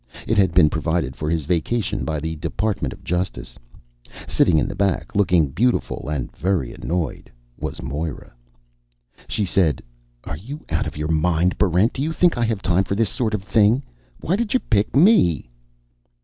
[0.25, 3.59] It had been provided for his vacation by the Department of Justice.
[4.27, 8.33] Sitting in the back, looking beautiful and very annoyed, was Moera.
[9.27, 9.79] She said,
[10.23, 11.93] "Are you out of your mind, Barrent?
[11.93, 13.83] Do you think I have time for this sort of thing?
[14.19, 15.51] Why did you pick me?"